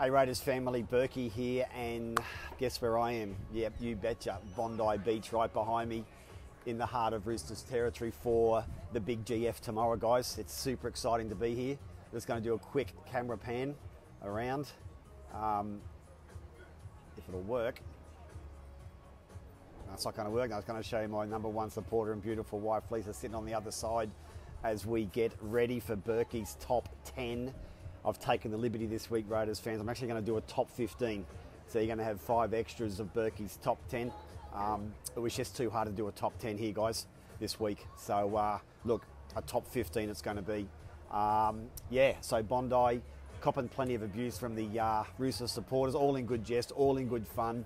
Hey 0.00 0.10
Raiders 0.10 0.40
family, 0.40 0.84
Berkey 0.84 1.28
here, 1.28 1.66
and 1.74 2.20
guess 2.60 2.80
where 2.80 2.96
I 2.96 3.14
am? 3.14 3.34
Yep, 3.52 3.72
you 3.80 3.96
betcha. 3.96 4.38
Bondi 4.56 4.96
Beach 4.98 5.32
right 5.32 5.52
behind 5.52 5.90
me 5.90 6.04
in 6.66 6.78
the 6.78 6.86
heart 6.86 7.14
of 7.14 7.26
Roosters 7.26 7.62
territory 7.62 8.12
for 8.12 8.64
the 8.92 9.00
big 9.00 9.24
GF 9.24 9.58
tomorrow, 9.58 9.96
guys. 9.96 10.38
It's 10.38 10.54
super 10.54 10.86
exciting 10.86 11.28
to 11.30 11.34
be 11.34 11.52
here. 11.52 11.72
I'm 11.72 12.16
just 12.16 12.28
going 12.28 12.40
to 12.40 12.48
do 12.48 12.54
a 12.54 12.58
quick 12.58 12.94
camera 13.10 13.36
pan 13.36 13.74
around, 14.22 14.68
um, 15.34 15.80
if 17.16 17.28
it'll 17.28 17.40
work. 17.40 17.80
That's 19.88 20.04
not 20.04 20.14
going 20.14 20.28
to 20.28 20.32
work. 20.32 20.52
I 20.52 20.56
was 20.56 20.64
going 20.64 20.80
to 20.80 20.88
show 20.88 21.00
you 21.00 21.08
my 21.08 21.26
number 21.26 21.48
one 21.48 21.70
supporter 21.70 22.12
and 22.12 22.22
beautiful 22.22 22.60
wife 22.60 22.84
Lisa 22.92 23.12
sitting 23.12 23.34
on 23.34 23.44
the 23.44 23.54
other 23.54 23.72
side 23.72 24.10
as 24.62 24.86
we 24.86 25.06
get 25.06 25.32
ready 25.40 25.80
for 25.80 25.96
Berkey's 25.96 26.56
top 26.60 26.88
10 27.16 27.52
I've 28.04 28.18
taken 28.18 28.50
the 28.50 28.56
liberty 28.56 28.86
this 28.86 29.10
week, 29.10 29.24
Raiders 29.28 29.60
fans. 29.60 29.80
I'm 29.80 29.88
actually 29.88 30.08
going 30.08 30.22
to 30.22 30.26
do 30.26 30.36
a 30.36 30.40
top 30.42 30.70
15. 30.70 31.24
So 31.68 31.78
you're 31.78 31.86
going 31.86 31.98
to 31.98 32.04
have 32.04 32.20
five 32.20 32.54
extras 32.54 33.00
of 33.00 33.12
Berkey's 33.12 33.58
top 33.62 33.78
10. 33.88 34.12
Um, 34.54 34.94
it 35.14 35.20
was 35.20 35.34
just 35.34 35.56
too 35.56 35.68
hard 35.68 35.88
to 35.88 35.92
do 35.92 36.08
a 36.08 36.12
top 36.12 36.38
10 36.38 36.56
here, 36.56 36.72
guys, 36.72 37.06
this 37.40 37.60
week. 37.60 37.86
So 37.96 38.36
uh, 38.36 38.58
look, 38.84 39.04
a 39.36 39.42
top 39.42 39.66
15 39.66 40.08
it's 40.08 40.22
going 40.22 40.36
to 40.36 40.42
be. 40.42 40.66
Um, 41.10 41.66
yeah, 41.90 42.14
so 42.20 42.42
Bondi, 42.42 43.02
copping 43.40 43.68
plenty 43.68 43.94
of 43.94 44.02
abuse 44.02 44.38
from 44.38 44.54
the 44.54 44.80
uh, 44.80 45.04
Rooster 45.18 45.46
supporters, 45.46 45.94
all 45.94 46.16
in 46.16 46.26
good 46.26 46.44
jest, 46.44 46.72
all 46.72 46.96
in 46.96 47.08
good 47.08 47.26
fun. 47.26 47.64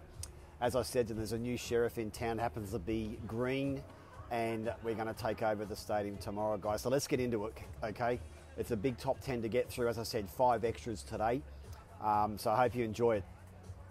As 0.60 0.77
I 0.77 0.83
said, 0.83 1.08
there's 1.08 1.33
a 1.33 1.38
new 1.38 1.56
sheriff 1.56 1.98
in 1.98 2.10
town, 2.10 2.38
happens 2.38 2.70
to 2.70 2.78
be 2.78 3.19
Green, 3.27 3.83
and 4.30 4.72
we're 4.84 4.94
going 4.94 5.12
to 5.12 5.14
take 5.14 5.42
over 5.42 5.64
the 5.64 5.74
stadium 5.74 6.16
tomorrow, 6.19 6.56
guys. 6.56 6.83
So 6.83 6.88
let's 6.88 7.06
get 7.06 7.20
into 7.20 7.46
it, 7.46 7.55
okay? 7.83 8.20
It's 8.56 8.70
a 8.70 8.77
big 8.77 8.98
top 8.98 9.20
10 9.20 9.42
to 9.42 9.48
get 9.48 9.70
through. 9.70 9.88
As 9.88 9.98
I 9.98 10.02
said, 10.02 10.29
five 10.29 10.65
extras 10.65 11.02
today. 11.02 11.42
Um, 12.02 12.37
so 12.37 12.51
I 12.51 12.56
hope 12.56 12.75
you 12.75 12.84
enjoy 12.84 13.16
it. 13.16 13.25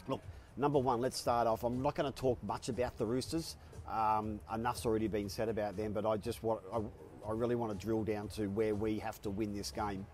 Look, 0.08 0.22
number 0.58 0.80
one, 0.80 1.02
let's 1.02 1.18
start 1.18 1.48
off. 1.48 1.64
I'm 1.64 1.82
not 1.82 1.96
going 1.96 2.12
to 2.12 2.18
talk 2.18 2.42
much 2.44 2.70
about 2.70 2.98
the 2.98 3.06
Roosters. 3.06 3.56
Um, 3.90 4.40
enough's 4.54 4.86
already 4.86 5.08
been 5.08 5.30
said 5.30 5.50
about 5.50 5.76
them, 5.78 5.92
but 5.94 6.06
I 6.06 6.18
just 6.18 6.44
want, 6.44 6.62
I, 6.74 6.80
I 7.28 7.34
really 7.34 7.56
want 7.56 7.78
to 7.78 7.86
drill 7.86 8.04
down 8.04 8.28
to 8.30 8.48
where 8.48 8.76
we 8.76 9.00
have 9.00 9.22
to 9.24 9.30
win 9.30 9.54
this 9.54 9.72
game. 9.72 10.06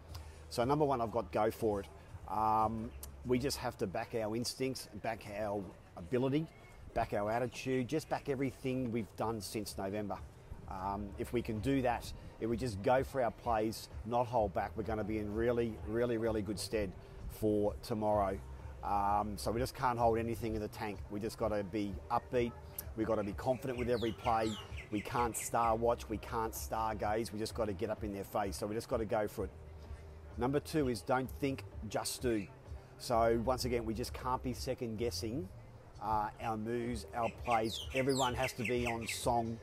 So 0.50 0.64
number 0.64 0.86
one, 0.86 1.02
I've 1.02 1.12
got 1.12 1.32
go 1.32 1.52
for 1.52 1.82
it. 1.82 1.88
Um, 2.32 2.90
we 3.26 3.40
just 3.40 3.58
have 3.58 3.78
to 3.78 3.88
back 3.88 4.16
our 4.16 4.36
instincts, 4.36 4.88
back 5.02 5.26
our 5.38 5.62
ability, 5.98 6.48
back 6.94 7.14
our 7.14 7.30
attitude, 7.30 7.88
just 7.88 8.10
back 8.10 8.30
everything 8.30 8.92
we've 8.92 9.14
done 9.18 9.42
since 9.42 9.78
November. 9.78 10.18
Um, 10.70 11.10
if 11.18 11.34
we 11.34 11.42
can 11.42 11.60
do 11.60 11.82
that, 11.84 12.12
if 12.40 12.50
we 12.50 12.58
just 12.58 12.82
go 12.82 13.04
for 13.04 13.22
our 13.22 13.32
plays, 13.32 13.90
not 14.06 14.28
hold 14.28 14.54
back, 14.54 14.72
we're 14.76 14.84
going 14.84 14.98
to 14.98 15.04
be 15.04 15.18
in 15.18 15.34
really, 15.34 15.78
really, 15.88 16.18
really 16.18 16.42
good 16.42 16.60
stead 16.60 16.92
for 17.30 17.74
tomorrow. 17.84 18.38
Um, 18.84 19.38
so 19.38 19.52
we 19.52 19.60
just 19.60 19.76
can't 19.76 19.98
hold 19.98 20.18
anything 20.18 20.56
in 20.56 20.62
the 20.62 20.68
tank. 20.68 21.00
We 21.10 21.20
just 21.20 21.38
got 21.38 21.50
to 21.50 21.64
be 21.64 21.94
upbeat. 22.12 22.52
We've 22.96 23.08
got 23.08 23.16
to 23.16 23.24
be 23.24 23.34
confident 23.34 23.80
with 23.80 23.90
every 23.90 24.12
play. 24.12 24.52
We 24.92 25.02
can't 25.02 25.36
star 25.36 25.76
watch. 25.76 26.08
We 26.10 26.18
can't 26.18 26.56
star 26.56 26.96
gaze. 26.96 27.34
We 27.34 27.40
just 27.40 27.56
got 27.56 27.66
to 27.66 27.74
get 27.74 27.90
up 27.90 28.04
in 28.04 28.14
their 28.14 28.24
face. 28.24 28.58
So 28.58 28.68
we 28.68 28.76
just 28.76 28.88
got 28.88 28.98
to 28.98 29.06
go 29.06 29.28
for 29.28 29.46
it. 29.46 29.52
Number 30.38 30.60
two 30.60 30.88
is 30.90 31.02
don't 31.02 31.30
think, 31.40 31.64
just 31.90 32.22
do. 32.22 32.46
So 33.00 33.42
once 33.44 33.66
again, 33.66 33.86
we 33.86 33.94
just 33.94 34.14
can't 34.14 34.42
be 34.42 34.54
second 34.54 34.98
guessing 34.98 35.48
uh, 36.02 36.30
our 36.42 36.58
moves, 36.58 37.06
our 37.16 37.30
plays. 37.44 37.80
Everyone 37.94 38.34
has 38.36 38.54
to 38.54 38.64
be 38.64 38.86
on 38.86 39.08
song 39.08 39.58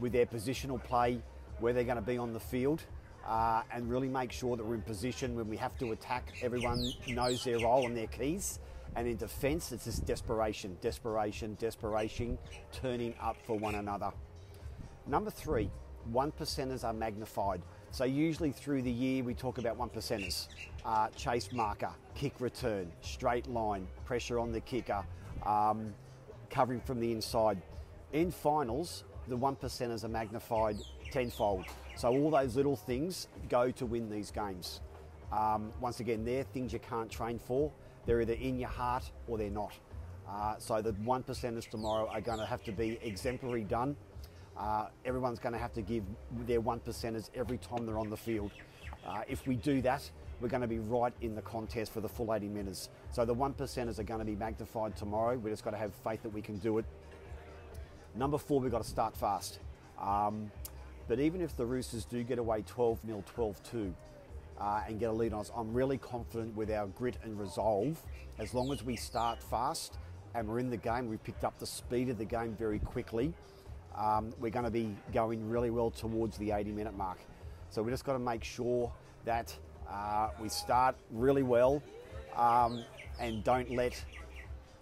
with 0.00 0.12
their 0.12 0.26
positional 0.26 0.82
play, 0.82 1.20
where 1.60 1.72
they're 1.72 1.84
going 1.84 1.96
to 1.96 2.02
be 2.02 2.18
on 2.18 2.32
the 2.32 2.40
field, 2.40 2.82
uh, 3.26 3.62
and 3.72 3.90
really 3.90 4.08
make 4.08 4.32
sure 4.32 4.56
that 4.56 4.64
we're 4.64 4.74
in 4.74 4.82
position 4.82 5.34
when 5.34 5.48
we 5.48 5.56
have 5.56 5.76
to 5.78 5.92
attack. 5.92 6.34
Everyone 6.42 6.92
knows 7.08 7.44
their 7.44 7.58
role 7.58 7.86
and 7.86 7.96
their 7.96 8.06
keys. 8.06 8.60
And 8.96 9.06
in 9.06 9.16
defence, 9.16 9.70
it's 9.70 9.84
just 9.84 10.06
desperation, 10.06 10.76
desperation, 10.80 11.56
desperation, 11.60 12.38
turning 12.72 13.14
up 13.20 13.36
for 13.46 13.58
one 13.58 13.74
another. 13.74 14.10
Number 15.06 15.30
three, 15.30 15.70
one 16.10 16.32
percenters 16.32 16.84
are 16.84 16.92
magnified. 16.92 17.62
So 17.90 18.04
usually 18.04 18.52
through 18.52 18.82
the 18.82 18.90
year 18.90 19.22
we 19.22 19.34
talk 19.34 19.58
about 19.58 19.76
one 19.76 19.90
percenters. 19.90 20.48
Uh, 20.84 21.08
chase 21.08 21.52
marker, 21.52 21.90
kick 22.14 22.34
return, 22.40 22.90
straight 23.00 23.46
line, 23.46 23.86
pressure 24.04 24.38
on 24.38 24.52
the 24.52 24.60
kicker, 24.60 25.04
um, 25.44 25.92
covering 26.50 26.80
from 26.80 27.00
the 27.00 27.12
inside. 27.12 27.60
In 28.12 28.30
finals, 28.30 29.04
the 29.28 29.36
one 29.36 29.56
percenters 29.56 30.04
are 30.04 30.08
magnified 30.08 30.76
tenfold. 31.10 31.64
So 31.96 32.08
all 32.08 32.30
those 32.30 32.56
little 32.56 32.76
things 32.76 33.28
go 33.48 33.70
to 33.72 33.86
win 33.86 34.10
these 34.10 34.30
games. 34.30 34.80
Um, 35.32 35.72
once 35.80 36.00
again, 36.00 36.24
they're 36.24 36.44
things 36.44 36.72
you 36.72 36.78
can't 36.78 37.10
train 37.10 37.38
for. 37.38 37.70
They're 38.06 38.20
either 38.22 38.34
in 38.34 38.58
your 38.58 38.68
heart 38.70 39.10
or 39.26 39.36
they're 39.36 39.50
not. 39.50 39.72
Uh, 40.28 40.54
so 40.58 40.80
the 40.80 40.92
one 41.04 41.22
percenters 41.22 41.68
tomorrow 41.68 42.08
are 42.08 42.20
going 42.20 42.38
to 42.38 42.46
have 42.46 42.62
to 42.64 42.72
be 42.72 42.98
exemplary 43.02 43.64
done. 43.64 43.96
Uh, 44.56 44.86
everyone's 45.04 45.38
going 45.38 45.52
to 45.52 45.58
have 45.58 45.72
to 45.72 45.82
give 45.82 46.02
their 46.46 46.60
one 46.60 46.80
percenters 46.80 47.30
every 47.34 47.58
time 47.58 47.86
they're 47.86 47.98
on 47.98 48.10
the 48.10 48.16
field. 48.16 48.50
Uh, 49.06 49.22
if 49.28 49.46
we 49.46 49.56
do 49.56 49.80
that, 49.82 50.10
we're 50.40 50.48
going 50.48 50.62
to 50.62 50.68
be 50.68 50.78
right 50.78 51.12
in 51.20 51.34
the 51.34 51.42
contest 51.42 51.92
for 51.92 52.00
the 52.00 52.08
full 52.08 52.32
80 52.32 52.48
minutes. 52.48 52.90
So 53.12 53.24
the 53.24 53.34
one 53.34 53.54
percenters 53.54 53.98
are 53.98 54.04
going 54.04 54.20
to 54.20 54.26
be 54.26 54.36
magnified 54.36 54.96
tomorrow. 54.96 55.36
We 55.36 55.50
just 55.50 55.64
got 55.64 55.70
to 55.70 55.76
have 55.76 55.92
faith 56.04 56.22
that 56.22 56.32
we 56.32 56.42
can 56.42 56.58
do 56.58 56.78
it 56.78 56.84
Number 58.18 58.36
four, 58.36 58.58
we've 58.58 58.72
got 58.72 58.82
to 58.82 58.88
start 58.88 59.16
fast. 59.16 59.60
Um, 60.00 60.50
but 61.06 61.20
even 61.20 61.40
if 61.40 61.56
the 61.56 61.64
Roosters 61.64 62.04
do 62.04 62.24
get 62.24 62.40
away 62.40 62.64
12 62.66 62.98
0, 63.06 63.22
12 63.32 63.70
2, 63.70 63.94
uh, 64.60 64.82
and 64.88 64.98
get 64.98 65.10
a 65.10 65.12
lead 65.12 65.32
on 65.32 65.38
us, 65.38 65.52
I'm 65.56 65.72
really 65.72 65.98
confident 65.98 66.56
with 66.56 66.68
our 66.68 66.88
grit 66.88 67.16
and 67.22 67.38
resolve. 67.38 68.02
As 68.40 68.54
long 68.54 68.72
as 68.72 68.82
we 68.82 68.96
start 68.96 69.40
fast 69.40 69.98
and 70.34 70.48
we're 70.48 70.58
in 70.58 70.68
the 70.68 70.76
game, 70.76 71.08
we've 71.08 71.22
picked 71.22 71.44
up 71.44 71.60
the 71.60 71.66
speed 71.66 72.08
of 72.08 72.18
the 72.18 72.24
game 72.24 72.56
very 72.58 72.80
quickly. 72.80 73.32
Um, 73.96 74.34
we're 74.40 74.50
going 74.50 74.64
to 74.64 74.70
be 74.70 74.96
going 75.14 75.48
really 75.48 75.70
well 75.70 75.92
towards 75.92 76.36
the 76.38 76.50
80 76.50 76.72
minute 76.72 76.96
mark. 76.96 77.20
So 77.70 77.84
we 77.84 77.92
just 77.92 78.04
got 78.04 78.14
to 78.14 78.18
make 78.18 78.42
sure 78.42 78.92
that 79.26 79.56
uh, 79.88 80.30
we 80.42 80.48
start 80.48 80.96
really 81.12 81.44
well 81.44 81.80
um, 82.36 82.84
and 83.20 83.44
don't 83.44 83.70
let 83.70 84.04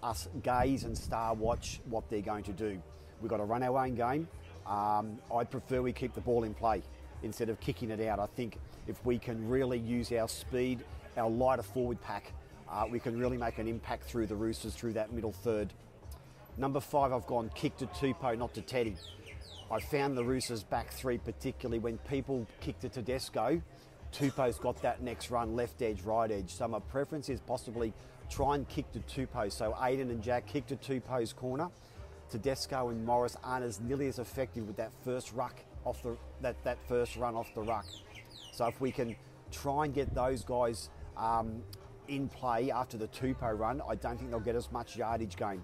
us 0.03 0.29
gaze 0.43 0.85
and 0.85 0.97
star 0.97 1.35
watch 1.35 1.81
what 1.89 2.09
they're 2.09 2.21
going 2.21 2.45
to 2.45 2.53
do. 2.53 2.81
We've 3.21 3.31
got 3.31 3.39
to 3.39 3.45
run 3.45 3.63
our 3.63 3.79
own 3.79 3.95
game. 3.95 4.29
Um, 4.67 5.19
I'd 5.35 5.51
prefer 5.51 5.81
we 5.81 5.93
keep 5.93 6.15
the 6.15 6.21
ball 6.21 6.45
in 6.45 6.55
play 6.55 6.83
instead 7.23 7.49
of 7.49 7.59
kicking 7.61 7.91
it 7.91 8.01
out. 8.01 8.19
I 8.19 8.27
think 8.27 8.59
if 8.87 9.05
we 9.05 9.19
can 9.19 9.49
really 9.49 9.79
use 9.79 10.13
our 10.13 10.29
speed, 10.29 10.81
our 11.17 11.31
lighter 11.31 11.63
forward 11.63 12.01
pack, 12.03 12.33
uh, 12.69 12.85
we 12.91 12.99
can 12.99 13.19
really 13.19 13.37
make 13.37 13.59
an 13.59 13.69
impact 13.69 14.05
through 14.05 14.27
the 14.27 14.35
Roosters 14.35 14.75
through 14.75 14.95
that 14.95 15.13
middle 15.13 15.33
third. 15.33 15.73
Number 16.59 16.81
five, 16.81 17.13
I've 17.13 17.27
gone 17.27 17.51
kick 17.55 17.77
to 17.79 17.87
Tupou, 17.87 18.37
not 18.39 18.55
to 18.55 18.63
Teddy. 18.63 18.97
I 19.71 19.81
found 19.81 20.17
the 20.17 20.25
Roosters 20.25 20.63
back 20.63 20.91
three, 20.93 21.19
particularly 21.19 21.79
when 21.79 21.99
people 21.99 22.47
kicked 22.61 22.85
it 22.85 22.93
to 22.93 23.03
Tedesco. 23.03 23.61
Tupou's 24.13 24.59
got 24.59 24.81
that 24.83 25.03
next 25.03 25.31
run, 25.31 25.55
left 25.57 25.83
edge, 25.83 26.03
right 26.03 26.31
edge. 26.31 26.51
So 26.51 26.67
my 26.69 26.81
preference 26.81 27.29
is 27.29 27.41
possibly 27.41 27.93
try 28.31 28.55
and 28.55 28.69
kick 28.69 28.91
to 28.93 29.01
Tupou. 29.01 29.53
So 29.53 29.77
Aidan 29.83 30.11
and 30.11 30.23
Jack 30.23 30.47
kick 30.47 30.67
to 30.67 30.77
Tupou's 30.77 31.33
corner 31.33 31.71
Tedesco 32.31 32.89
and 32.89 33.05
Morris 33.05 33.37
aren't 33.45 33.65
as 33.65 33.81
nearly 33.81 34.09
as 34.09 34.19
effective 34.19 34.67
with 34.67 34.77
that 34.77 34.91
first 35.05 35.33
ruck 35.33 35.61
off 35.85 36.03
the 36.03 36.17
that, 36.43 36.57
that 36.65 36.79
first 36.89 37.17
run 37.17 37.35
off 37.35 37.55
the 37.55 37.63
ruck. 37.63 37.87
So 38.53 38.67
if 38.67 38.81
we 38.81 38.91
can 38.91 39.15
try 39.53 39.85
and 39.85 39.95
get 39.95 40.13
those 40.15 40.45
guys 40.45 40.91
um, 41.17 41.63
in 42.09 42.29
play 42.29 42.71
after 42.71 42.97
the 42.97 43.09
Tupou 43.09 43.59
run, 43.59 43.81
I 43.89 43.95
don't 43.95 44.19
think 44.19 44.31
they'll 44.31 44.41
get 44.41 44.57
as 44.57 44.73
much 44.73 44.97
yardage 44.97 45.37
gain. 45.37 45.63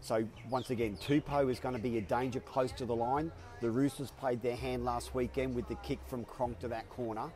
So 0.00 0.26
once 0.48 0.70
again, 0.70 0.96
Tupou 0.96 1.50
is 1.50 1.60
going 1.60 1.74
to 1.74 1.80
be 1.80 1.98
a 1.98 2.02
danger 2.02 2.40
close 2.40 2.72
to 2.72 2.86
the 2.86 2.96
line. 2.96 3.30
The 3.60 3.70
Roosters 3.70 4.10
played 4.10 4.42
their 4.42 4.56
hand 4.56 4.84
last 4.84 5.14
weekend 5.14 5.54
with 5.54 5.68
the 5.68 5.74
kick 5.76 5.98
from 6.06 6.24
Cronk 6.24 6.58
to 6.60 6.68
that 6.68 6.88
corner. 6.88 7.30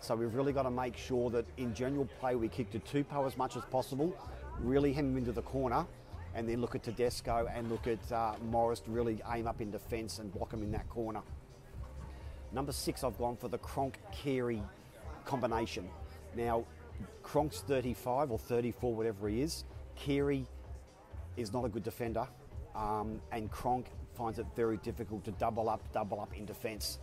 So 0.00 0.14
we've 0.14 0.34
really 0.34 0.52
got 0.52 0.62
to 0.62 0.70
make 0.70 0.96
sure 0.96 1.28
that 1.30 1.44
in 1.56 1.74
general 1.74 2.08
play 2.20 2.36
we 2.36 2.48
kick 2.48 2.70
to 2.70 2.78
Tupou 2.78 3.26
as 3.26 3.36
much 3.36 3.56
as 3.56 3.64
possible, 3.64 4.16
really 4.60 4.92
hem 4.92 5.06
him 5.10 5.16
into 5.18 5.32
the 5.32 5.42
corner, 5.42 5.86
and 6.34 6.48
then 6.48 6.60
look 6.60 6.74
at 6.74 6.84
Tedesco 6.84 7.48
and 7.52 7.68
look 7.70 7.86
at 7.86 8.12
uh, 8.12 8.34
Morris 8.50 8.80
to 8.80 8.90
really 8.90 9.20
aim 9.32 9.46
up 9.46 9.60
in 9.60 9.70
defence 9.70 10.20
and 10.20 10.32
block 10.32 10.52
him 10.52 10.62
in 10.62 10.70
that 10.72 10.88
corner. 10.88 11.20
Number 12.52 12.72
six, 12.72 13.02
I've 13.02 13.18
gone 13.18 13.36
for 13.36 13.48
the 13.48 13.58
Cronk 13.58 13.98
Keary 14.12 14.62
combination. 15.24 15.88
Now, 16.36 16.64
Cronk's 17.22 17.60
35 17.62 18.30
or 18.30 18.38
34, 18.38 18.94
whatever 18.94 19.28
he 19.28 19.42
is. 19.42 19.64
Keary 19.96 20.46
is 21.36 21.52
not 21.52 21.64
a 21.64 21.68
good 21.68 21.82
defender, 21.82 22.26
um, 22.74 23.20
and 23.32 23.50
Cronk 23.50 23.86
finds 24.14 24.38
it 24.38 24.46
very 24.56 24.78
difficult 24.78 25.24
to 25.24 25.32
double 25.32 25.68
up, 25.68 25.82
double 25.92 26.20
up 26.20 26.36
in 26.36 26.46
defence. 26.46 26.98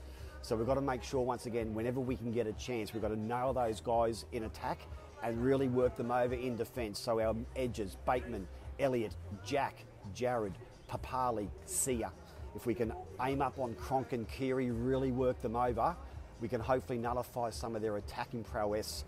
So 0.45 0.55
we've 0.55 0.67
got 0.67 0.75
to 0.75 0.81
make 0.81 1.01
sure, 1.01 1.21
once 1.21 1.47
again, 1.47 1.73
whenever 1.73 1.99
we 1.99 2.15
can 2.15 2.31
get 2.31 2.45
a 2.45 2.53
chance, 2.53 2.93
we've 2.93 3.01
got 3.01 3.07
to 3.07 3.19
nail 3.19 3.51
those 3.51 3.81
guys 3.81 4.25
in 4.31 4.43
attack 4.43 4.77
and 5.23 5.43
really 5.43 5.67
work 5.67 5.97
them 5.97 6.11
over 6.11 6.35
in 6.35 6.55
defence. 6.55 6.99
So 6.99 7.19
our 7.19 7.35
edges, 7.55 7.97
Bateman, 8.05 8.47
Elliott, 8.79 9.15
Jack, 9.43 9.85
Jared, 10.13 10.53
Papalii, 10.87 11.49
Sia. 11.65 12.11
If 12.55 12.67
we 12.67 12.75
can 12.75 12.93
aim 13.23 13.41
up 13.41 13.57
on 13.57 13.73
Cronk 13.73 14.13
and 14.13 14.29
Keary, 14.29 14.69
really 14.69 15.11
work 15.11 15.41
them 15.41 15.55
over, 15.55 15.95
we 16.39 16.47
can 16.47 16.61
hopefully 16.61 16.99
nullify 16.99 17.49
some 17.49 17.75
of 17.75 17.81
their 17.81 17.97
attacking 17.97 18.43
prowess 18.43 19.03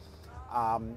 um, 0.52 0.96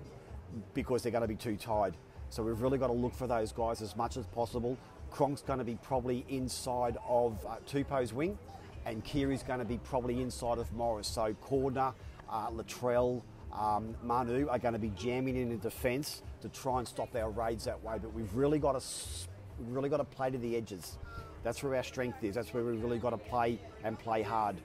because 0.72 1.02
they're 1.02 1.12
going 1.12 1.20
to 1.20 1.28
be 1.28 1.36
too 1.36 1.58
tired. 1.58 1.94
So 2.30 2.42
we've 2.42 2.62
really 2.62 2.78
got 2.78 2.86
to 2.86 2.94
look 2.94 3.14
for 3.14 3.26
those 3.26 3.52
guys 3.52 3.82
as 3.82 3.94
much 3.94 4.16
as 4.16 4.24
possible. 4.24 4.78
Cronk's 5.12 5.42
going 5.42 5.58
to 5.58 5.66
be 5.66 5.76
probably 5.82 6.24
inside 6.30 6.96
of 7.06 7.44
uh, 7.44 7.56
Tupou's 7.66 8.14
wing, 8.14 8.38
and 8.86 9.04
Keary's 9.04 9.42
going 9.42 9.58
to 9.58 9.64
be 9.64 9.78
probably 9.78 10.20
inside 10.20 10.58
of 10.58 10.72
Morris. 10.72 11.08
So 11.08 11.34
Cordner, 11.44 11.94
uh, 12.28 12.50
Latrell, 12.50 13.22
um, 13.52 13.94
Manu 14.02 14.48
are 14.48 14.58
going 14.58 14.74
to 14.74 14.80
be 14.80 14.90
jamming 14.90 15.36
in 15.36 15.50
in 15.50 15.58
defence 15.58 16.22
to 16.42 16.48
try 16.48 16.78
and 16.78 16.86
stop 16.86 17.14
our 17.16 17.30
raids 17.30 17.64
that 17.64 17.82
way. 17.82 17.96
But 18.00 18.14
we've 18.14 18.34
really 18.34 18.58
got 18.58 18.80
to 18.80 18.86
we've 19.58 19.74
really 19.74 19.88
got 19.88 19.98
to 19.98 20.04
play 20.04 20.30
to 20.30 20.38
the 20.38 20.56
edges. 20.56 20.98
That's 21.42 21.62
where 21.62 21.74
our 21.74 21.82
strength 21.82 22.22
is. 22.22 22.34
That's 22.34 22.52
where 22.52 22.62
we've 22.64 22.82
really 22.82 22.98
got 22.98 23.10
to 23.10 23.18
play 23.18 23.58
and 23.82 23.98
play 23.98 24.22
hard. 24.22 24.56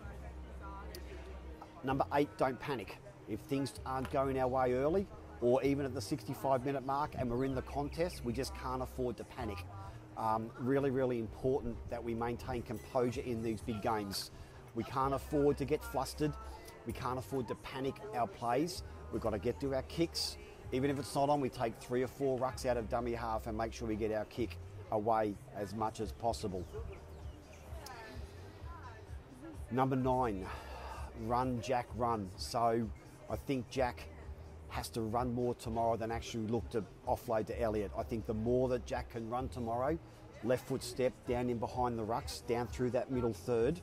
Number 1.84 2.06
eight, 2.14 2.30
don't 2.38 2.60
panic. 2.60 2.98
If 3.30 3.40
things 3.42 3.74
aren't 3.86 4.12
going 4.12 4.40
our 4.40 4.48
way 4.48 4.74
early, 4.74 5.08
or 5.42 5.62
even 5.64 5.86
at 5.86 5.94
the 5.94 6.02
65 6.02 6.66
minute 6.66 6.86
mark 6.86 7.12
and 7.18 7.30
we're 7.30 7.46
in 7.46 7.56
the 7.56 7.62
contest, 7.62 8.24
we 8.24 8.34
just 8.34 8.54
can't 8.56 8.82
afford 8.82 9.18
to 9.18 9.24
panic. 9.24 9.58
Um, 10.18 10.50
really, 10.60 10.92
really 10.92 11.20
important 11.20 11.76
that 11.90 12.04
we 12.04 12.14
maintain 12.14 12.62
composure 12.62 13.22
in 13.22 13.42
these 13.42 13.62
big 13.62 13.82
games. 13.82 14.32
We 14.74 14.84
can't 14.84 15.14
afford 15.14 15.58
to 15.58 15.66
get 15.66 15.84
flustered. 15.84 16.34
We 16.86 16.94
can't 16.94 17.20
afford 17.20 17.48
to 17.50 17.56
panic 17.56 17.96
our 18.16 18.28
plays. 18.28 18.84
We've 19.12 19.22
got 19.22 19.32
to 19.32 19.40
get 19.40 19.60
to 19.62 19.74
our 19.76 19.82
kicks. 19.84 20.38
Even 20.72 20.90
if 20.90 21.00
it's 21.00 21.14
not 21.16 21.30
on, 21.30 21.42
we 21.42 21.50
take 21.50 21.78
three 21.80 22.04
or 22.04 22.08
four 22.08 22.40
rucks 22.40 22.66
out 22.66 22.78
of 22.78 22.90
dummy 22.90 23.14
half 23.14 23.48
and 23.48 23.58
make 23.58 23.74
sure 23.74 23.88
we 23.88 23.96
get 23.96 24.12
our 24.12 24.26
kick 24.26 24.58
away 24.92 25.36
as 25.56 25.74
much 25.74 26.00
as 26.00 26.12
possible. 26.12 26.66
Number 29.72 29.96
nine, 29.96 30.46
run, 31.26 31.60
Jack, 31.62 31.88
run. 31.96 32.30
So 32.38 32.88
I 33.30 33.36
think 33.36 33.70
Jack 33.70 34.08
has 34.76 34.90
to 34.90 35.00
run 35.00 35.34
more 35.34 35.56
tomorrow 35.56 35.96
than 35.96 36.12
actually 36.12 36.46
look 36.48 36.70
to 36.70 36.84
offload 37.08 37.46
to 37.48 37.62
Elliott. 37.62 37.92
I 37.98 38.04
think 38.04 38.26
the 38.26 38.34
more 38.34 38.68
that 38.68 38.86
Jack 38.86 39.10
can 39.12 39.30
run 39.30 39.48
tomorrow, 39.48 39.98
left 40.44 40.68
foot 40.68 40.84
step 40.84 41.14
down 41.30 41.50
in 41.50 41.58
behind 41.60 41.98
the 41.98 42.04
rucks, 42.04 42.46
down 42.46 42.68
through 42.68 42.90
that 42.90 43.10
middle 43.10 43.32
third. 43.32 43.80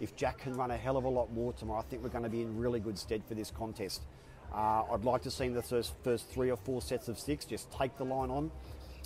If 0.00 0.16
Jack 0.16 0.38
can 0.38 0.54
run 0.54 0.72
a 0.72 0.76
hell 0.76 0.96
of 0.96 1.04
a 1.04 1.08
lot 1.08 1.32
more 1.32 1.52
tomorrow, 1.52 1.78
I 1.78 1.84
think 1.84 2.02
we're 2.02 2.08
going 2.08 2.24
to 2.24 2.28
be 2.28 2.42
in 2.42 2.58
really 2.58 2.80
good 2.80 2.98
stead 2.98 3.22
for 3.24 3.34
this 3.34 3.52
contest. 3.52 4.02
Uh, 4.52 4.82
I'd 4.92 5.04
like 5.04 5.22
to 5.22 5.30
see 5.30 5.48
the 5.48 5.62
first, 5.62 5.94
first 6.02 6.28
three 6.28 6.50
or 6.50 6.56
four 6.56 6.82
sets 6.82 7.06
of 7.06 7.20
six, 7.20 7.44
just 7.44 7.70
take 7.70 7.96
the 7.96 8.04
line 8.04 8.30
on, 8.30 8.50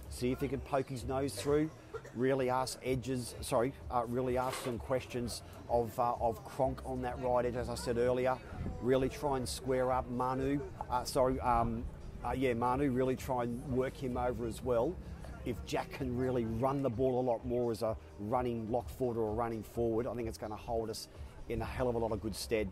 see 0.08 0.32
if 0.32 0.40
he 0.40 0.48
can 0.48 0.60
poke 0.60 0.88
his 0.88 1.04
nose 1.04 1.34
through, 1.34 1.68
really 2.16 2.50
ask 2.50 2.78
edges, 2.82 3.34
sorry, 3.40 3.72
uh, 3.90 4.04
really 4.06 4.38
ask 4.38 4.64
some 4.64 4.78
questions 4.78 5.42
of, 5.68 5.98
uh, 5.98 6.14
of 6.20 6.44
Cronk 6.44 6.80
on 6.84 7.02
that 7.02 7.22
right 7.22 7.44
edge, 7.44 7.56
as 7.56 7.68
I 7.68 7.74
said 7.74 7.98
earlier. 7.98 8.36
Really 8.80 9.08
try 9.08 9.36
and 9.36 9.48
square 9.48 9.92
up 9.92 10.08
Manu, 10.10 10.60
uh, 10.90 11.04
sorry, 11.04 11.38
um, 11.40 11.84
uh, 12.24 12.32
yeah, 12.32 12.54
Manu, 12.54 12.90
really 12.90 13.16
try 13.16 13.44
and 13.44 13.62
work 13.68 13.96
him 13.96 14.16
over 14.16 14.46
as 14.46 14.62
well. 14.62 14.96
If 15.44 15.56
Jack 15.64 15.92
can 15.92 16.16
really 16.16 16.44
run 16.44 16.82
the 16.82 16.90
ball 16.90 17.20
a 17.20 17.22
lot 17.22 17.46
more 17.46 17.70
as 17.70 17.82
a 17.82 17.96
running 18.18 18.70
lock 18.70 18.88
forward 18.88 19.16
or 19.16 19.30
a 19.30 19.34
running 19.34 19.62
forward, 19.62 20.06
I 20.06 20.14
think 20.14 20.26
it's 20.26 20.38
going 20.38 20.50
to 20.50 20.56
hold 20.56 20.90
us 20.90 21.08
in 21.48 21.62
a 21.62 21.64
hell 21.64 21.88
of 21.88 21.94
a 21.94 21.98
lot 21.98 22.10
of 22.10 22.20
good 22.20 22.34
stead. 22.34 22.70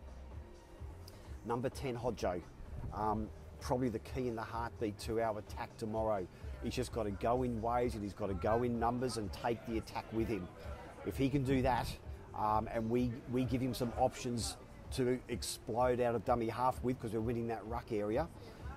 Number 1.45 1.69
10, 1.69 1.95
Hodgo. 1.95 2.41
Um, 2.93 3.29
probably 3.61 3.89
the 3.89 3.99
key 3.99 4.27
in 4.27 4.35
the 4.35 4.41
heartbeat 4.41 4.97
to 4.99 5.21
our 5.21 5.39
attack 5.39 5.75
tomorrow. 5.77 6.27
He's 6.65 6.73
just 6.73 6.91
got 6.91 7.03
to 7.03 7.11
go 7.11 7.43
in 7.43 7.61
ways 7.61 7.93
and 7.93 8.01
he's 8.01 8.15
got 8.15 8.25
to 8.25 8.33
go 8.33 8.63
in 8.63 8.79
numbers 8.79 9.17
and 9.17 9.31
take 9.31 9.63
the 9.67 9.77
attack 9.77 10.03
with 10.11 10.27
him. 10.27 10.47
If 11.05 11.15
he 11.15 11.29
can 11.29 11.43
do 11.43 11.61
that, 11.61 11.87
um, 12.35 12.67
and 12.73 12.89
we, 12.89 13.11
we 13.31 13.43
give 13.43 13.61
him 13.61 13.75
some 13.75 13.93
options 13.99 14.57
to 14.93 15.19
explode 15.29 16.01
out 16.01 16.15
of 16.15 16.25
dummy 16.25 16.49
half 16.49 16.83
with 16.83 16.99
because 16.99 17.13
we're 17.13 17.19
winning 17.19 17.47
that 17.49 17.63
ruck 17.67 17.91
area, 17.91 18.27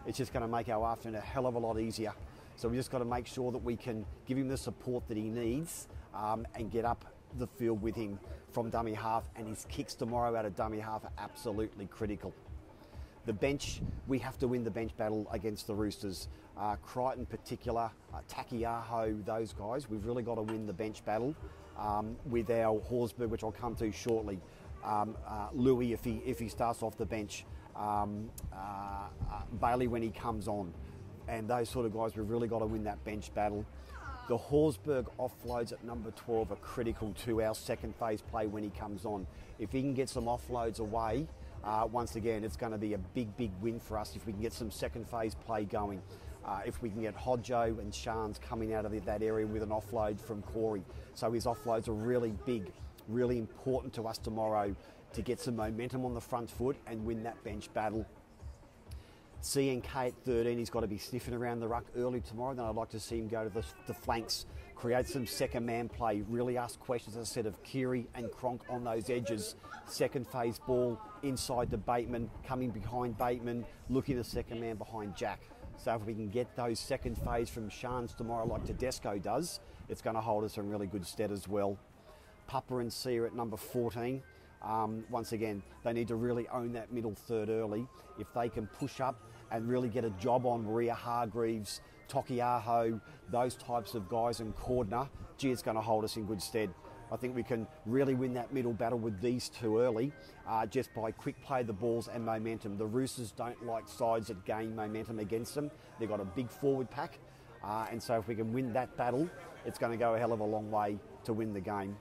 it's 0.06 0.18
just 0.18 0.34
going 0.34 0.42
to 0.42 0.48
make 0.48 0.68
our 0.68 0.86
afternoon 0.86 1.16
a 1.16 1.24
hell 1.24 1.46
of 1.46 1.54
a 1.54 1.58
lot 1.58 1.80
easier. 1.80 2.12
So 2.56 2.68
we 2.68 2.76
just 2.76 2.90
got 2.90 2.98
to 2.98 3.06
make 3.06 3.26
sure 3.26 3.50
that 3.52 3.64
we 3.64 3.74
can 3.74 4.04
give 4.26 4.36
him 4.36 4.48
the 4.48 4.58
support 4.58 5.08
that 5.08 5.16
he 5.16 5.30
needs 5.30 5.88
um, 6.12 6.46
and 6.56 6.70
get 6.70 6.84
up 6.84 7.06
the 7.38 7.46
field 7.46 7.80
with 7.80 7.96
him 7.96 8.20
from 8.52 8.68
dummy 8.68 8.92
half. 8.92 9.30
And 9.34 9.48
his 9.48 9.64
kicks 9.70 9.94
tomorrow 9.94 10.36
out 10.36 10.44
of 10.44 10.54
dummy 10.54 10.80
half 10.80 11.06
are 11.06 11.12
absolutely 11.16 11.86
critical. 11.86 12.34
The 13.28 13.34
bench, 13.34 13.82
we 14.06 14.18
have 14.20 14.38
to 14.38 14.48
win 14.48 14.64
the 14.64 14.70
bench 14.70 14.96
battle 14.96 15.28
against 15.30 15.66
the 15.66 15.74
Roosters. 15.74 16.28
Uh, 16.56 16.76
Crichton, 16.76 17.26
particular, 17.26 17.90
uh, 18.14 18.20
Taukeiaho, 18.26 19.22
those 19.26 19.52
guys. 19.52 19.86
We've 19.86 20.06
really 20.06 20.22
got 20.22 20.36
to 20.36 20.40
win 20.40 20.66
the 20.66 20.72
bench 20.72 21.04
battle 21.04 21.34
um, 21.78 22.16
with 22.30 22.48
our 22.48 22.80
Horsburgh, 22.80 23.28
which 23.28 23.44
I'll 23.44 23.52
come 23.52 23.74
to 23.74 23.92
shortly. 23.92 24.40
Um, 24.82 25.14
uh, 25.26 25.48
Lui, 25.52 25.92
if 25.92 26.04
he 26.04 26.22
if 26.24 26.38
he 26.38 26.48
starts 26.48 26.82
off 26.82 26.96
the 26.96 27.04
bench, 27.04 27.44
um, 27.76 28.30
uh, 28.50 28.56
uh, 29.30 29.42
Bailey 29.60 29.88
when 29.88 30.00
he 30.00 30.08
comes 30.08 30.48
on, 30.48 30.72
and 31.28 31.46
those 31.46 31.68
sort 31.68 31.84
of 31.84 31.92
guys. 31.92 32.16
We've 32.16 32.30
really 32.30 32.48
got 32.48 32.60
to 32.60 32.66
win 32.66 32.84
that 32.84 33.04
bench 33.04 33.34
battle. 33.34 33.62
The 34.30 34.38
Horsburgh 34.38 35.06
offloads 35.18 35.72
at 35.72 35.84
number 35.84 36.12
12 36.12 36.52
are 36.52 36.56
critical 36.56 37.12
to 37.26 37.42
our 37.42 37.54
second 37.54 37.94
phase 37.96 38.22
play 38.22 38.46
when 38.46 38.62
he 38.62 38.70
comes 38.70 39.04
on. 39.04 39.26
If 39.58 39.72
he 39.72 39.82
can 39.82 39.92
get 39.92 40.08
some 40.08 40.24
offloads 40.24 40.80
away, 40.80 41.26
uh, 41.68 41.84
once 41.84 42.16
again, 42.16 42.44
it's 42.44 42.56
going 42.56 42.72
to 42.72 42.78
be 42.78 42.94
a 42.94 42.98
big, 42.98 43.36
big 43.36 43.50
win 43.60 43.78
for 43.78 43.98
us 43.98 44.16
if 44.16 44.26
we 44.26 44.32
can 44.32 44.40
get 44.40 44.54
some 44.54 44.70
second 44.70 45.06
phase 45.06 45.34
play 45.34 45.64
going. 45.64 46.00
Uh, 46.42 46.60
if 46.64 46.80
we 46.80 46.88
can 46.88 47.02
get 47.02 47.14
Hodgo 47.14 47.78
and 47.78 47.92
Charnze 47.92 48.40
coming 48.40 48.72
out 48.72 48.86
of 48.86 49.04
that 49.04 49.22
area 49.22 49.46
with 49.46 49.62
an 49.62 49.68
offload 49.68 50.18
from 50.18 50.40
Corey. 50.40 50.82
So 51.12 51.30
his 51.30 51.44
offloads 51.44 51.86
are 51.86 51.92
really 51.92 52.32
big, 52.46 52.72
really 53.06 53.36
important 53.36 53.92
to 53.94 54.06
us 54.06 54.16
tomorrow 54.16 54.74
to 55.12 55.22
get 55.22 55.40
some 55.40 55.56
momentum 55.56 56.06
on 56.06 56.14
the 56.14 56.20
front 56.22 56.50
foot 56.50 56.76
and 56.86 57.04
win 57.04 57.22
that 57.24 57.42
bench 57.44 57.70
battle. 57.74 58.06
CNK 59.42 59.94
at 59.94 60.14
13, 60.24 60.56
he's 60.56 60.70
got 60.70 60.80
to 60.80 60.86
be 60.86 60.96
sniffing 60.96 61.34
around 61.34 61.60
the 61.60 61.68
ruck 61.68 61.84
early 61.96 62.22
tomorrow. 62.22 62.54
Then 62.54 62.64
I'd 62.64 62.76
like 62.76 62.90
to 62.90 63.00
see 63.00 63.18
him 63.18 63.28
go 63.28 63.44
to 63.44 63.50
the, 63.50 63.64
the 63.86 63.94
flanks 63.94 64.46
create 64.78 65.08
some 65.08 65.26
second 65.26 65.66
man 65.66 65.88
play, 65.88 66.22
really 66.28 66.56
ask 66.56 66.78
questions, 66.78 67.16
as 67.16 67.28
I 67.28 67.32
said, 67.32 67.46
of 67.46 67.60
Keary 67.64 68.06
and 68.14 68.30
Cronk 68.30 68.62
on 68.70 68.84
those 68.84 69.10
edges. 69.10 69.56
Second 69.86 70.26
phase 70.28 70.60
ball 70.60 70.98
inside 71.24 71.70
to 71.72 71.76
Bateman, 71.76 72.30
coming 72.46 72.70
behind 72.70 73.18
Bateman, 73.18 73.66
looking 73.90 74.16
the 74.16 74.24
second 74.24 74.60
man 74.60 74.76
behind 74.76 75.16
Jack. 75.16 75.40
So 75.78 75.94
if 75.96 76.02
we 76.06 76.14
can 76.14 76.28
get 76.28 76.54
those 76.54 76.78
second 76.78 77.16
phase 77.18 77.48
from 77.48 77.68
Charnze 77.68 78.16
tomorrow 78.16 78.46
like 78.46 78.64
Tedesco 78.64 79.18
does, 79.18 79.58
it's 79.88 80.00
going 80.00 80.14
to 80.14 80.22
hold 80.22 80.44
us 80.44 80.58
in 80.58 80.70
really 80.70 80.86
good 80.86 81.04
stead 81.04 81.32
as 81.32 81.48
well. 81.48 81.76
Papa 82.46 82.76
and 82.78 82.92
Sia 82.92 83.24
at 83.24 83.34
number 83.34 83.56
14. 83.56 84.22
Um, 84.62 85.04
once 85.10 85.32
again, 85.32 85.62
they 85.82 85.92
need 85.92 86.08
to 86.08 86.16
really 86.16 86.48
own 86.48 86.72
that 86.72 86.92
middle 86.92 87.14
third 87.14 87.48
early. 87.48 87.86
If 88.18 88.32
they 88.32 88.48
can 88.48 88.66
push 88.66 89.00
up 89.00 89.20
and 89.50 89.68
really 89.68 89.88
get 89.88 90.04
a 90.04 90.10
job 90.10 90.46
on 90.46 90.64
Waerea-Hargreaves, 90.64 91.80
Taukeiaho, 92.08 93.00
those 93.30 93.54
types 93.56 93.94
of 93.94 94.08
guys, 94.08 94.40
and 94.40 94.56
Cordner, 94.56 95.08
gee, 95.36 95.50
it's 95.50 95.62
going 95.62 95.76
to 95.76 95.82
hold 95.82 96.04
us 96.04 96.16
in 96.16 96.24
good 96.24 96.42
stead. 96.42 96.70
I 97.10 97.16
think 97.16 97.34
we 97.34 97.42
can 97.42 97.66
really 97.86 98.14
win 98.14 98.34
that 98.34 98.52
middle 98.52 98.72
battle 98.72 98.98
with 98.98 99.20
these 99.20 99.48
two 99.48 99.78
early 99.78 100.12
uh, 100.46 100.66
just 100.66 100.94
by 100.94 101.10
quick 101.10 101.42
play 101.42 101.62
the 101.62 101.72
balls 101.72 102.08
and 102.08 102.24
momentum. 102.24 102.76
The 102.76 102.86
Roosters 102.86 103.32
don't 103.32 103.64
like 103.64 103.88
sides 103.88 104.28
that 104.28 104.44
gain 104.44 104.76
momentum 104.76 105.18
against 105.18 105.54
them. 105.54 105.70
They've 105.98 106.08
got 106.08 106.20
a 106.20 106.24
big 106.24 106.50
forward 106.50 106.90
pack. 106.90 107.18
Uh, 107.64 107.86
and 107.90 108.02
so 108.02 108.18
if 108.18 108.28
we 108.28 108.34
can 108.34 108.52
win 108.52 108.72
that 108.74 108.96
battle, 108.96 109.28
it's 109.64 109.78
going 109.78 109.92
to 109.92 109.98
go 109.98 110.14
a 110.14 110.18
hell 110.18 110.32
of 110.32 110.40
a 110.40 110.44
long 110.44 110.70
way 110.70 110.98
to 111.24 111.32
win 111.32 111.52
the 111.52 111.60
game. 111.60 111.96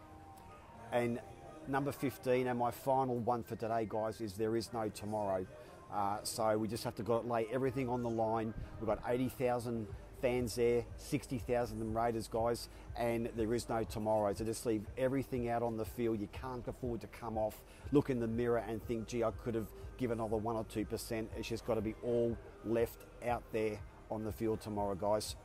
And 0.92 1.20
number 1.68 1.92
15, 1.92 2.48
and 2.48 2.60
my 2.60 2.72
final 2.72 3.18
one 3.18 3.44
for 3.44 3.56
today, 3.56 3.88
guys, 3.90 4.22
is 4.22 4.34
there 4.34 4.56
is 4.56 4.72
no 4.74 4.90
tomorrow. 4.90 5.46
Uh, 5.94 6.18
so 6.24 6.58
we 6.58 6.68
just 6.68 6.84
have 6.84 6.96
to 6.96 7.04
go, 7.04 7.22
lay 7.22 7.48
everything 7.52 7.90
on 7.90 8.04
the 8.04 8.10
line. 8.10 8.54
We've 8.80 8.88
got 8.88 9.02
80,000 9.08 9.88
fans 10.22 10.56
there, 10.56 10.84
60,000 10.98 11.80
them 11.80 11.96
Raiders 11.96 12.28
guys, 12.28 12.70
and 12.98 13.30
there 13.36 13.54
is 13.54 13.70
no 13.70 13.84
tomorrow. 13.84 14.34
So 14.34 14.46
just 14.46 14.66
leave 14.66 14.86
everything 14.98 15.50
out 15.50 15.64
on 15.64 15.78
the 15.78 15.86
field. 15.86 16.20
You 16.20 16.28
can't 16.32 16.68
afford 16.68 17.02
to 17.02 17.08
come 17.08 17.38
off, 17.38 17.62
look 17.92 18.10
in 18.10 18.20
the 18.20 18.28
mirror 18.28 18.64
and 18.68 18.84
think, 18.88 19.08
gee, 19.08 19.24
I 19.24 19.32
could 19.32 19.56
have 19.56 19.68
given 19.98 20.20
another 20.20 20.38
one 20.38 20.56
or 20.56 20.66
two 20.66 20.86
percent. 20.86 21.30
It's 21.38 21.48
just 21.48 21.66
got 21.66 21.76
to 21.76 21.82
be 21.82 21.96
all 22.04 22.38
left 22.66 23.06
out 23.26 23.44
there 23.52 23.80
on 24.10 24.24
the 24.24 24.32
field 24.32 24.62
tomorrow, 24.62 24.96
guys. 24.96 25.36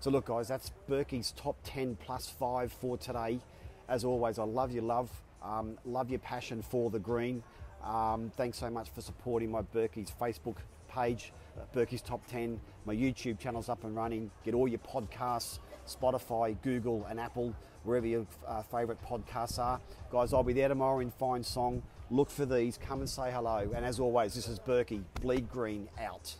So 0.00 0.10
look, 0.10 0.26
guys, 0.26 0.48
that's 0.48 0.70
Berkey's 0.88 1.32
top 1.32 1.56
10 1.64 1.96
plus 1.96 2.28
five 2.28 2.72
for 2.72 2.98
today. 2.98 3.40
As 3.88 4.04
always, 4.04 4.38
I 4.38 4.44
love 4.44 4.72
your 4.72 4.82
love, 4.82 5.10
um, 5.42 5.78
love 5.84 6.10
your 6.10 6.18
passion 6.18 6.62
for 6.62 6.90
the 6.90 6.98
green. 6.98 7.42
Um, 7.86 8.32
thanks 8.36 8.58
so 8.58 8.68
much 8.68 8.90
for 8.90 9.00
supporting 9.00 9.50
my 9.50 9.62
Berkey's 9.62 10.12
Facebook 10.20 10.56
page, 10.88 11.32
Berkey's 11.74 12.02
Top 12.02 12.26
10. 12.26 12.60
My 12.84 12.94
YouTube 12.94 13.38
channel's 13.38 13.68
up 13.68 13.84
and 13.84 13.94
running. 13.94 14.30
Get 14.44 14.54
all 14.54 14.66
your 14.66 14.80
podcasts, 14.80 15.60
Spotify, 15.86 16.56
Google, 16.62 17.06
and 17.08 17.20
Apple, 17.20 17.54
wherever 17.84 18.06
your 18.06 18.26
uh, 18.46 18.62
favourite 18.62 19.00
podcasts 19.02 19.58
are. 19.58 19.80
Guys, 20.10 20.32
I'll 20.32 20.42
be 20.42 20.52
there 20.52 20.68
tomorrow 20.68 20.98
in 21.00 21.10
Fine 21.10 21.44
Song. 21.44 21.82
Look 22.10 22.30
for 22.30 22.46
these, 22.46 22.76
come 22.76 23.00
and 23.00 23.08
say 23.08 23.30
hello. 23.30 23.70
And 23.74 23.84
as 23.84 24.00
always, 24.00 24.34
this 24.34 24.48
is 24.48 24.58
Berkey, 24.58 25.02
Bleed 25.20 25.48
Green 25.48 25.88
out. 26.00 26.34